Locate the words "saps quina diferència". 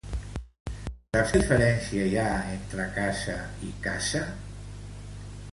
1.11-2.07